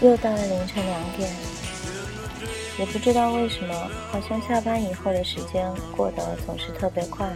[0.00, 1.30] 又到了凌晨两点，
[2.78, 3.74] 也不知道为什么，
[4.10, 7.30] 好像下班以后的时间过得总是特别快，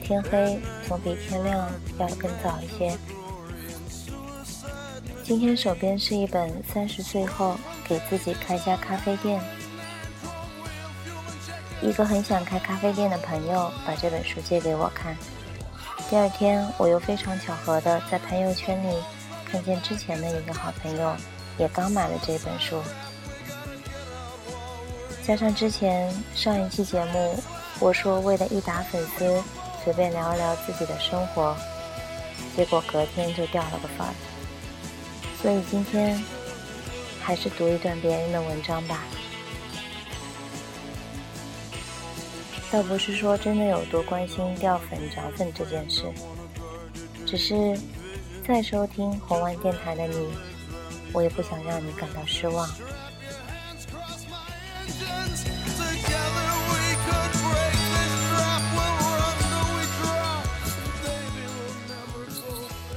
[0.00, 2.96] 天黑总比天亮要更早一些。
[5.24, 7.56] 今天手边是一本《三十岁后
[7.88, 9.40] 给自己开家咖啡店》，
[11.84, 15.16] 一个很想开咖啡店的朋友把这本书借给我看。
[16.08, 18.96] 第二天，我又非常巧合的在朋友圈里
[19.50, 21.12] 看见之前的一个好朋友。
[21.62, 22.82] 也刚买了这本书，
[25.24, 27.40] 加上之前上一期节目，
[27.78, 29.40] 我说为了一打粉丝，
[29.84, 31.56] 随便聊一聊自己的生活，
[32.56, 34.04] 结果隔天就掉了个粉。
[35.40, 36.20] 所以今天
[37.20, 39.04] 还是读一段别人的文章吧。
[42.72, 46.12] 倒不是说真的有多关心掉粉涨粉这件事，
[47.24, 47.78] 只是
[48.44, 50.28] 在收听红丸电台的你。
[51.12, 52.68] 我也不想让你感到失望。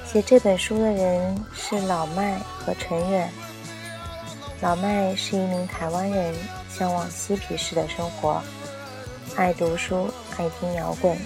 [0.05, 3.29] 写这本书的人是老麦和陈远。
[4.61, 6.33] 老麦是一名台湾人，
[6.69, 8.41] 向往嬉皮士的生活，
[9.35, 11.17] 爱读书，爱听摇滚，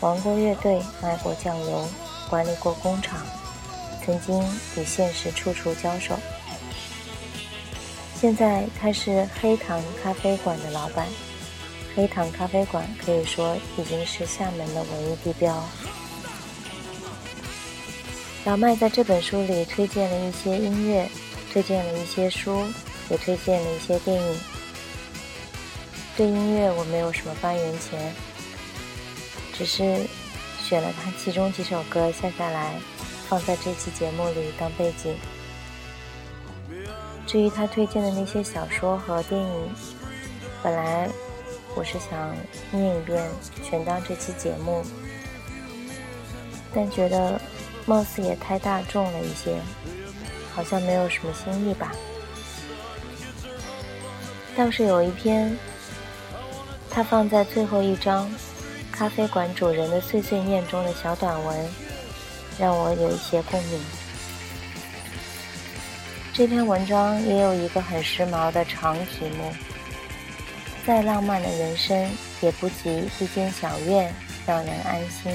[0.00, 1.88] 玩过乐队，卖过酱油，
[2.30, 3.18] 管理过工厂。
[4.08, 4.42] 曾经
[4.74, 6.18] 与现实处处交手，
[8.18, 11.06] 现在他是黑糖咖啡馆的老板。
[11.94, 15.62] 黑糖咖啡馆可以说已经是厦门的文艺地标。
[18.46, 21.06] 老麦在这本书里推荐了一些音乐，
[21.52, 22.64] 推荐了一些书，
[23.10, 24.40] 也推荐了一些电影。
[26.16, 28.14] 对音乐我没有什么发言权，
[29.52, 30.00] 只是
[30.66, 32.72] 选了他其中几首歌下下来。
[33.28, 35.14] 放在这期节目里当背景。
[37.26, 39.70] 至于他推荐的那些小说和电影，
[40.62, 41.08] 本来
[41.74, 42.34] 我是想
[42.70, 43.22] 念一遍，
[43.62, 44.82] 全当这期节目，
[46.74, 47.38] 但觉得
[47.84, 49.60] 貌似也太大众了一些，
[50.54, 51.92] 好像没有什么新意吧。
[54.56, 55.54] 倒是有一篇，
[56.90, 58.28] 他放在最后一章，
[58.90, 61.87] 咖啡馆主人的碎碎念中的小短文。
[62.58, 63.80] 让我有一些共鸣。
[66.32, 69.52] 这篇文章也有一个很时髦的长曲目，
[70.86, 72.10] 再浪漫的人生
[72.40, 74.14] 也不及一间小院
[74.46, 75.32] 让人安心。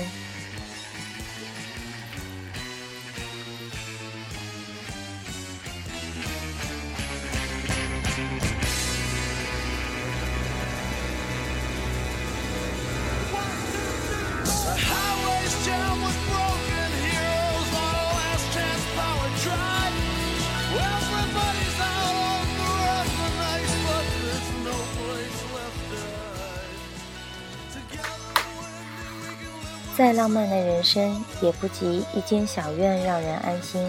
[29.95, 33.87] 再浪漫的人生，也不及一间小院让人安心。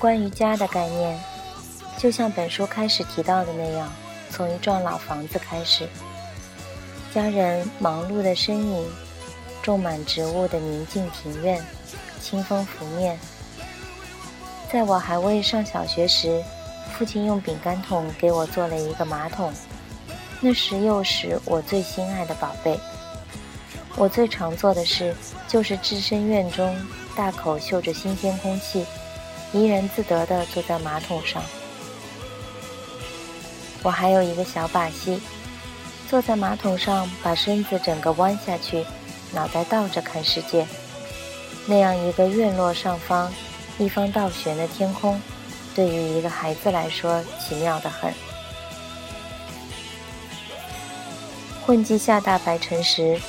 [0.00, 1.18] 关于家的概念，
[1.96, 3.88] 就像本书开始提到的那样，
[4.30, 5.88] 从一幢老房子开始，
[7.14, 8.84] 家人忙碌的身影，
[9.62, 11.64] 种满植物的宁静庭院，
[12.20, 13.16] 清风拂面。
[14.72, 16.42] 在我还未上小学时，
[16.92, 19.52] 父亲用饼干桶给我做了一个马桶，
[20.40, 22.76] 那时又是我最心爱的宝贝。
[23.96, 25.14] 我最常做的事
[25.46, 26.76] 就是置身院中，
[27.16, 28.84] 大口嗅着新鲜空气，
[29.52, 31.42] 怡然自得地坐在马桶上。
[33.84, 35.20] 我还有一个小把戏，
[36.10, 38.84] 坐在马桶上，把身子整个弯下去，
[39.32, 40.66] 脑袋倒着看世界。
[41.66, 43.32] 那样一个院落上方，
[43.78, 45.20] 一方倒悬的天空，
[45.72, 48.12] 对于一个孩子来说，奇妙的很。
[51.64, 53.20] 混迹下大白城时。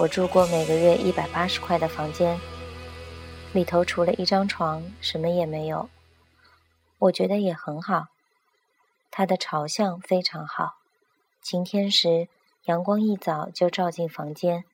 [0.00, 2.38] 我住过每个月一百八十块的房间，
[3.52, 5.90] 里头除了一张床，什么也没有。
[7.00, 8.06] 我觉得也很好，
[9.10, 10.76] 它的朝向非常好。
[11.42, 12.28] 晴天时，
[12.66, 14.64] 阳光一早就照进房间，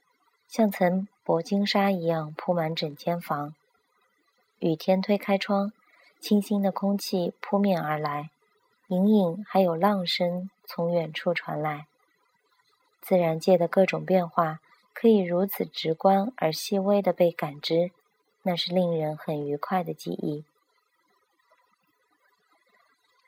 [0.46, 3.54] 像层薄金纱一样铺满整间房。
[4.58, 5.72] 雨天推开窗，
[6.20, 8.28] 清新的空气扑面而来，
[8.88, 11.86] 隐隐还有浪声从远处传来。
[13.00, 14.60] 自然界的各种变化。
[14.94, 17.90] 可以如此直观而细微的被感知，
[18.42, 20.44] 那是令人很愉快的记忆。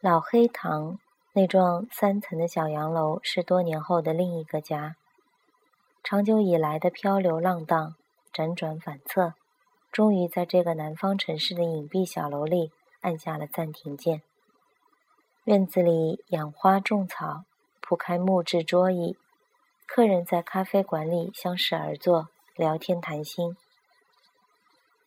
[0.01, 0.99] 老黑堂
[1.33, 4.97] 那幢三层的小洋楼是多年后的另一个家。
[6.03, 7.97] 长久以来的漂流浪荡，
[8.33, 9.35] 辗转反侧，
[9.91, 12.71] 终于在这个南方城市的隐蔽小楼里
[13.01, 14.23] 按下了暂停键。
[15.45, 17.45] 院子里养花种草，
[17.81, 19.17] 铺开木质桌椅，
[19.87, 23.57] 客人在咖啡馆里相视而坐，聊天谈心。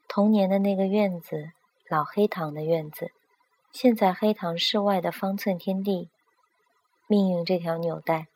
[0.07, 1.51] 童年的那个院子，
[1.87, 3.11] 老黑糖的院子，
[3.71, 6.09] 现在黑糖室外的方寸天地。
[7.05, 8.27] 命运这条纽带，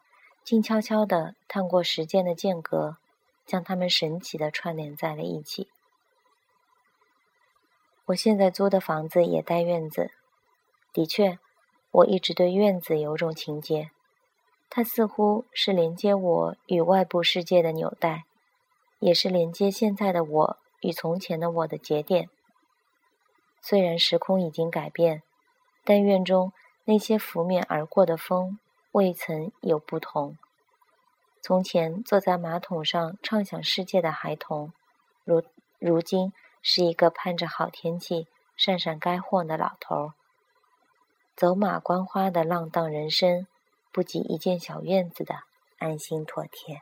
[0.44, 2.98] 静悄悄地探过时间的间隔，
[3.46, 5.70] 将它们神奇地串联在了一起。
[8.08, 10.12] 我现在租的房子也带院子，
[10.92, 11.40] 的确，
[11.90, 13.90] 我一直对院子有种情结，
[14.76, 18.24] 它似乎是连接我与外部世界的纽带，
[18.98, 20.58] 也是连接现在的我。
[20.82, 22.28] 与从前的我的节点，
[23.62, 25.22] 虽然时空已经改变，
[25.84, 26.52] 但院中
[26.86, 28.58] 那些拂面而过的风
[28.94, 30.40] 未曾有不同。
[31.40, 34.74] 从前坐在马桶上畅想世界的孩童，
[35.24, 35.44] 如
[35.78, 36.34] 如今
[36.64, 38.28] 是一个盼着好天气、
[38.58, 40.14] 善善该货的老头儿。
[41.36, 43.46] 走马观花的浪荡人生，
[43.94, 45.44] 不及一间小院子的
[45.78, 46.82] 安心妥帖。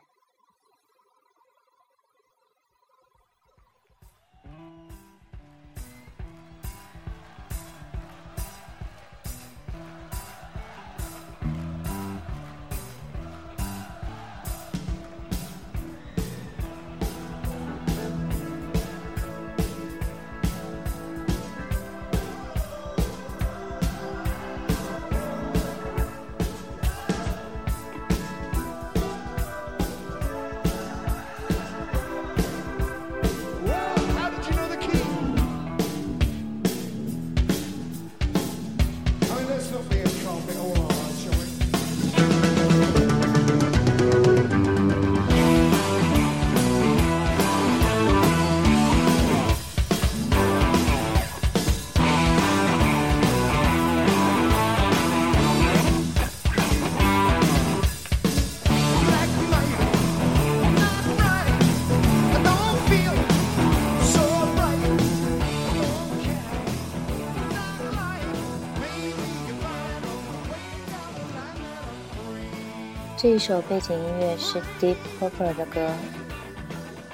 [73.22, 75.88] 这一首背景音乐是 Deep Purple 的歌。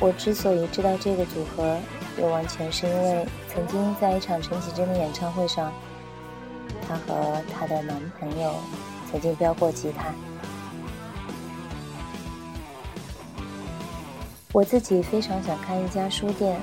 [0.00, 1.76] 我之所以知道这个组合，
[2.16, 5.70] 也完全是因为曾经在一场陈绮贞的演唱会上，
[6.88, 8.54] 她和她的男朋友
[9.12, 10.06] 曾经飙过吉他。
[14.54, 16.58] 我自己非常想开一家书店，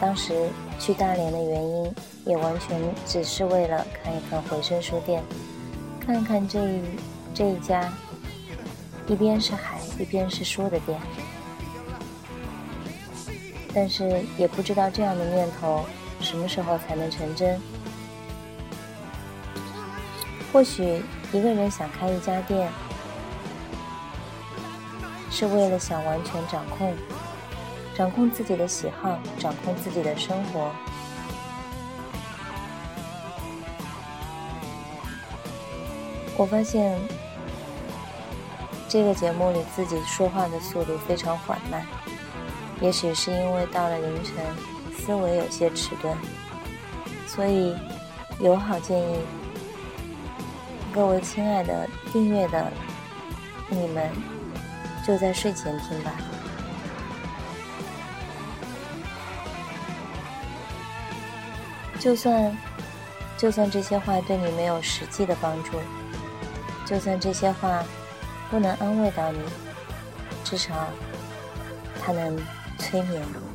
[0.00, 0.48] 当时
[0.80, 5.22] 去大连的原因，也完全只是为了看一看回声书店，
[6.00, 6.80] 看看这一
[7.32, 7.88] 这一家。
[9.08, 10.98] 一边是海，一边是书的店，
[13.74, 15.84] 但是也不知道这样的念头
[16.20, 17.60] 什么时候才能成真。
[20.52, 21.02] 或许
[21.32, 22.70] 一个人想开一家店，
[25.30, 26.94] 是为了想完全掌控，
[27.94, 30.70] 掌控自己的喜好，掌控自己的生活。
[36.36, 36.98] 我发现。
[38.92, 41.82] 这个节目里自己说话的速度非常缓慢，
[42.82, 44.34] 也许是因为到了凌晨，
[44.94, 46.14] 思维有些迟钝，
[47.26, 47.74] 所以
[48.38, 49.18] 友好建议
[50.92, 52.70] 各位亲爱的订阅的
[53.70, 54.10] 你们，
[55.06, 56.12] 就在睡前听吧。
[61.98, 62.54] 就算
[63.38, 65.80] 就算这些话对你没有实际的帮助，
[66.84, 67.82] 就算这些话。
[68.52, 69.38] 不能安慰到你，
[70.44, 70.74] 至少
[72.04, 72.36] 它能
[72.76, 73.51] 催眠你。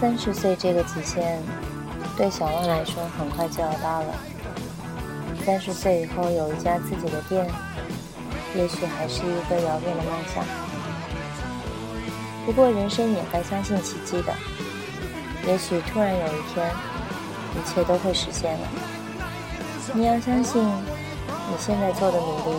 [0.00, 1.38] 三十岁这个极限，
[2.16, 4.06] 对小万来说很快就要到了。
[5.44, 7.46] 三十岁以后有一家自己的店，
[8.56, 10.42] 也许还是一个遥远的梦想。
[12.46, 14.32] 不过人生也该相信奇迹的，
[15.46, 16.66] 也许突然有一天，
[17.54, 18.68] 一切都会实现了。
[19.92, 22.56] 你要相信，你现在做的努力，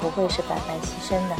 [0.00, 1.34] 不会是白白牺牲的。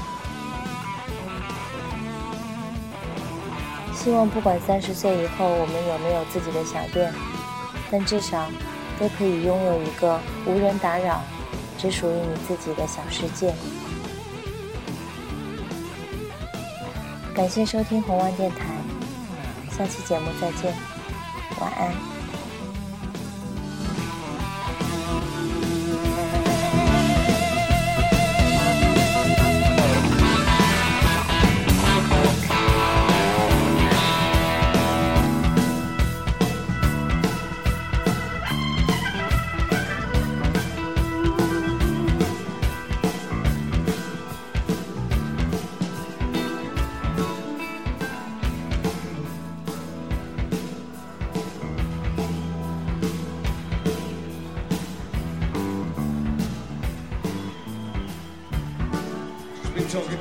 [4.02, 7.12] 希望不管三十岁以后我们有没有自己的小店，
[7.90, 8.46] 但至少
[8.98, 11.20] 都可以拥有一个无人打扰、
[11.76, 13.54] 只属于你自己的小世界。
[17.34, 18.64] 感谢收听红万电台，
[19.70, 20.74] 下期节目再见，
[21.60, 22.19] 晚安。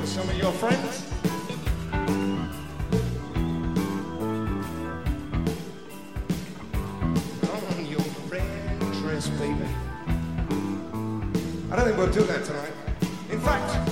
[0.10, 1.06] Some of your friends?
[7.54, 9.68] On your red dress, baby.
[11.72, 12.74] I don't think we'll do that tonight.
[13.30, 13.92] In fact,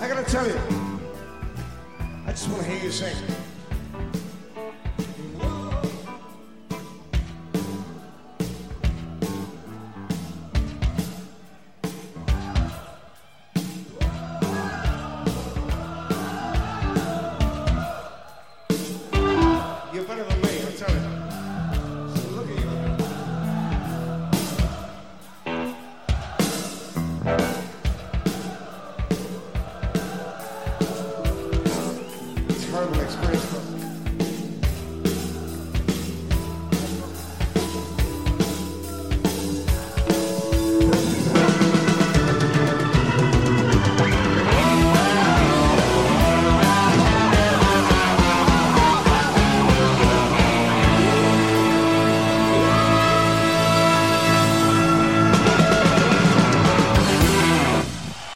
[0.00, 0.58] I gotta tell you,
[2.26, 3.14] I just want to hear you sing.